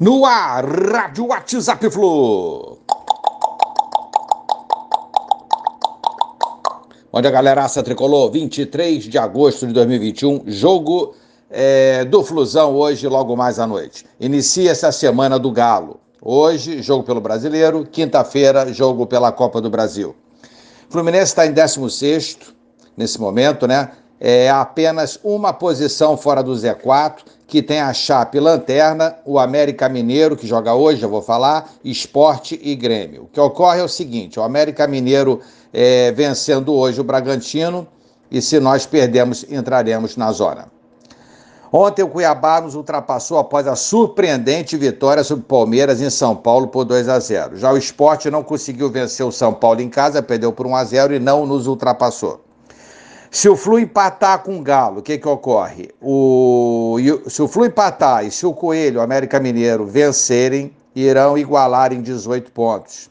No 0.00 0.24
ar, 0.24 0.64
Rádio 0.64 1.26
WhatsApp 1.26 1.90
Flu. 1.90 2.78
Onde 7.12 7.26
a 7.26 7.30
galeraça 7.32 7.82
tricolor, 7.82 8.30
23 8.30 9.02
de 9.02 9.18
agosto 9.18 9.66
de 9.66 9.72
2021, 9.72 10.44
jogo 10.46 11.16
é, 11.50 12.04
do 12.04 12.22
Flusão 12.22 12.76
hoje, 12.76 13.08
logo 13.08 13.34
mais 13.34 13.58
à 13.58 13.66
noite. 13.66 14.06
Inicia 14.20 14.70
essa 14.70 14.92
semana 14.92 15.36
do 15.36 15.50
Galo. 15.50 15.98
Hoje, 16.22 16.80
jogo 16.80 17.02
pelo 17.02 17.20
Brasileiro, 17.20 17.84
quinta-feira, 17.84 18.72
jogo 18.72 19.04
pela 19.04 19.32
Copa 19.32 19.60
do 19.60 19.68
Brasil. 19.68 20.14
Fluminense 20.88 21.32
está 21.32 21.44
em 21.44 21.50
16 21.50 22.38
nesse 22.96 23.20
momento, 23.20 23.66
né? 23.66 23.90
É 24.20 24.48
apenas 24.48 25.18
uma 25.24 25.52
posição 25.52 26.16
fora 26.16 26.40
do 26.40 26.52
Z4 26.52 27.37
que 27.48 27.62
tem 27.62 27.80
a 27.80 27.94
Chape 27.94 28.38
Lanterna, 28.38 29.16
o 29.24 29.38
América 29.38 29.88
Mineiro, 29.88 30.36
que 30.36 30.46
joga 30.46 30.74
hoje, 30.74 31.02
eu 31.02 31.08
vou 31.08 31.22
falar, 31.22 31.70
Esporte 31.82 32.60
e 32.62 32.76
Grêmio. 32.76 33.22
O 33.22 33.26
que 33.26 33.40
ocorre 33.40 33.80
é 33.80 33.82
o 33.82 33.88
seguinte: 33.88 34.38
o 34.38 34.42
América 34.42 34.86
Mineiro 34.86 35.40
é, 35.72 36.12
vencendo 36.12 36.74
hoje 36.74 37.00
o 37.00 37.04
Bragantino, 37.04 37.88
e 38.30 38.42
se 38.42 38.60
nós 38.60 38.84
perdemos, 38.84 39.46
entraremos 39.50 40.14
na 40.14 40.30
zona. 40.30 40.66
Ontem 41.72 42.02
o 42.02 42.08
Cuiabá 42.08 42.60
nos 42.60 42.74
ultrapassou 42.74 43.38
após 43.38 43.66
a 43.66 43.74
surpreendente 43.74 44.76
vitória 44.76 45.24
sobre 45.24 45.44
o 45.44 45.48
Palmeiras 45.48 46.02
em 46.02 46.10
São 46.10 46.36
Paulo 46.36 46.68
por 46.68 46.84
2 46.84 47.08
a 47.08 47.18
0. 47.18 47.56
Já 47.56 47.72
o 47.72 47.78
esporte 47.78 48.30
não 48.30 48.42
conseguiu 48.42 48.90
vencer 48.90 49.24
o 49.24 49.32
São 49.32 49.54
Paulo 49.54 49.80
em 49.80 49.88
casa, 49.88 50.22
perdeu 50.22 50.52
por 50.52 50.66
1 50.66 50.76
a 50.76 50.84
0 50.84 51.14
e 51.14 51.18
não 51.18 51.46
nos 51.46 51.66
ultrapassou. 51.66 52.47
Se 53.30 53.48
o 53.48 53.56
Flu 53.56 53.78
empatar 53.78 54.42
com 54.42 54.58
o 54.58 54.62
Galo, 54.62 55.00
o 55.00 55.02
que, 55.02 55.18
que 55.18 55.28
ocorre? 55.28 55.90
O, 56.00 56.96
se 57.26 57.42
o 57.42 57.48
Flu 57.48 57.66
empatar 57.66 58.24
e 58.24 58.30
se 58.30 58.46
o 58.46 58.54
Coelho, 58.54 59.00
o 59.00 59.02
América 59.02 59.38
Mineiro, 59.38 59.86
vencerem, 59.86 60.72
irão 60.94 61.36
igualar 61.36 61.92
em 61.92 62.00
18 62.00 62.50
pontos. 62.52 63.10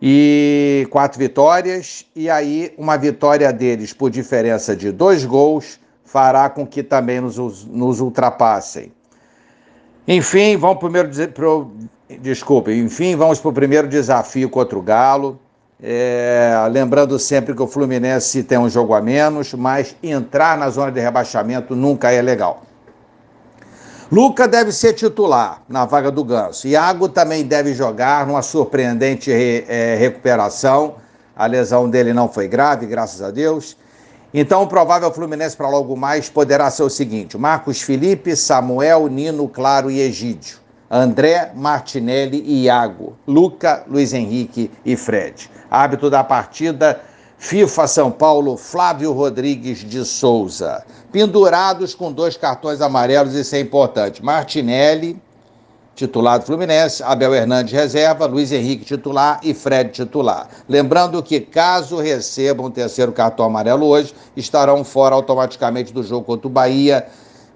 E 0.00 0.86
quatro 0.90 1.18
vitórias, 1.18 2.06
e 2.14 2.28
aí 2.30 2.72
uma 2.76 2.96
vitória 2.96 3.52
deles 3.52 3.92
por 3.92 4.10
diferença 4.10 4.74
de 4.74 4.90
dois 4.90 5.24
gols 5.24 5.78
fará 6.04 6.48
com 6.50 6.66
que 6.66 6.82
também 6.82 7.20
nos, 7.20 7.64
nos 7.64 8.00
ultrapassem. 8.00 8.92
Enfim, 10.06 10.56
vamos 10.56 10.78
primeiro 10.78 11.08
pro, 11.32 11.70
desculpe, 12.20 12.72
enfim, 12.72 13.14
vamos 13.16 13.40
para 13.40 13.48
o 13.48 13.52
primeiro 13.52 13.88
desafio 13.88 14.50
contra 14.50 14.78
o 14.78 14.82
Galo. 14.82 15.40
É, 15.84 16.54
lembrando 16.70 17.18
sempre 17.18 17.52
que 17.54 17.62
o 17.62 17.66
Fluminense 17.66 18.44
tem 18.44 18.56
um 18.56 18.70
jogo 18.70 18.94
a 18.94 19.02
menos, 19.02 19.52
mas 19.52 19.96
entrar 20.00 20.56
na 20.56 20.70
zona 20.70 20.92
de 20.92 21.00
rebaixamento 21.00 21.74
nunca 21.74 22.12
é 22.12 22.22
legal. 22.22 22.62
Luca 24.10 24.46
deve 24.46 24.70
ser 24.70 24.92
titular 24.92 25.62
na 25.68 25.84
vaga 25.84 26.10
do 26.10 26.22
Ganso. 26.22 26.68
Iago 26.68 27.08
também 27.08 27.44
deve 27.44 27.74
jogar 27.74 28.26
numa 28.26 28.42
surpreendente 28.42 29.32
re, 29.32 29.64
é, 29.66 29.96
recuperação. 29.96 30.96
A 31.34 31.46
lesão 31.46 31.88
dele 31.88 32.12
não 32.12 32.28
foi 32.28 32.46
grave, 32.46 32.86
graças 32.86 33.20
a 33.20 33.30
Deus. 33.30 33.76
Então, 34.34 34.62
o 34.62 34.66
provável 34.66 35.12
Fluminense 35.12 35.56
para 35.56 35.68
logo 35.68 35.96
mais 35.96 36.28
poderá 36.28 36.70
ser 36.70 36.82
o 36.84 36.90
seguinte: 36.90 37.36
Marcos 37.36 37.80
Felipe, 37.80 38.36
Samuel, 38.36 39.08
Nino, 39.08 39.48
Claro 39.48 39.90
e 39.90 39.98
Egídio. 40.00 40.61
André, 40.94 41.52
Martinelli 41.54 42.44
e 42.46 42.64
Iago. 42.64 43.16
Luca, 43.26 43.82
Luiz 43.88 44.12
Henrique 44.12 44.70
e 44.84 44.94
Fred. 44.94 45.50
Hábito 45.70 46.10
da 46.10 46.22
partida, 46.22 47.00
FIFA 47.38 47.86
São 47.86 48.10
Paulo, 48.10 48.58
Flávio 48.58 49.10
Rodrigues 49.12 49.78
de 49.78 50.04
Souza. 50.04 50.84
Pendurados 51.10 51.94
com 51.94 52.12
dois 52.12 52.36
cartões 52.36 52.82
amarelos, 52.82 53.34
isso 53.34 53.56
é 53.56 53.60
importante. 53.60 54.22
Martinelli, 54.22 55.18
titular 55.94 56.38
do 56.38 56.44
Fluminense, 56.44 57.02
Abel 57.02 57.34
Hernandes 57.34 57.72
reserva, 57.72 58.26
Luiz 58.26 58.52
Henrique 58.52 58.84
titular 58.84 59.40
e 59.42 59.54
Fred 59.54 59.92
titular. 59.92 60.46
Lembrando 60.68 61.22
que 61.22 61.40
caso 61.40 61.96
recebam 61.96 62.66
o 62.66 62.70
terceiro 62.70 63.12
cartão 63.12 63.46
amarelo 63.46 63.86
hoje, 63.86 64.14
estarão 64.36 64.84
fora 64.84 65.14
automaticamente 65.14 65.90
do 65.90 66.02
jogo 66.02 66.26
contra 66.26 66.46
o 66.46 66.50
Bahia, 66.50 67.06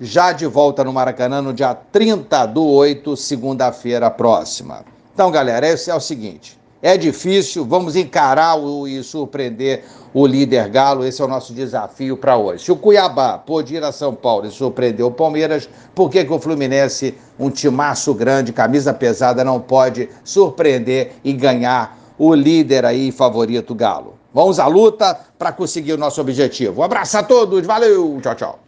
já 0.00 0.32
de 0.32 0.46
volta 0.46 0.82
no 0.84 0.92
Maracanã 0.92 1.40
no 1.40 1.52
dia 1.52 1.74
30 1.74 2.46
do 2.46 2.64
8, 2.64 3.16
segunda-feira 3.16 4.10
próxima. 4.10 4.84
Então, 5.12 5.30
galera, 5.30 5.68
esse 5.68 5.90
é 5.90 5.94
o 5.94 6.00
seguinte. 6.00 6.58
É 6.82 6.98
difícil, 6.98 7.64
vamos 7.64 7.96
encarar 7.96 8.56
o, 8.56 8.86
e 8.86 9.02
surpreender 9.02 9.84
o 10.12 10.26
líder 10.26 10.68
Galo. 10.68 11.04
Esse 11.04 11.22
é 11.22 11.24
o 11.24 11.28
nosso 11.28 11.54
desafio 11.54 12.14
para 12.14 12.36
hoje. 12.36 12.64
Se 12.64 12.72
o 12.72 12.76
Cuiabá 12.76 13.38
pôde 13.38 13.76
ir 13.76 13.82
a 13.82 13.90
São 13.90 14.14
Paulo 14.14 14.46
e 14.46 14.50
surpreender 14.50 15.06
o 15.06 15.10
Palmeiras, 15.10 15.66
por 15.94 16.10
que, 16.10 16.22
que 16.22 16.32
o 16.32 16.38
Fluminense, 16.38 17.14
um 17.38 17.48
timaço 17.48 18.12
grande, 18.12 18.52
camisa 18.52 18.92
pesada, 18.92 19.42
não 19.42 19.58
pode 19.60 20.10
surpreender 20.22 21.12
e 21.24 21.32
ganhar 21.32 21.98
o 22.18 22.34
líder 22.34 22.84
aí 22.84 23.10
favorito 23.10 23.74
Galo? 23.74 24.18
Vamos 24.34 24.58
à 24.58 24.66
luta 24.66 25.18
para 25.38 25.52
conseguir 25.52 25.94
o 25.94 25.98
nosso 25.98 26.20
objetivo. 26.20 26.82
Um 26.82 26.84
abraço 26.84 27.16
a 27.16 27.22
todos, 27.22 27.64
valeu, 27.64 28.18
tchau, 28.20 28.34
tchau. 28.34 28.58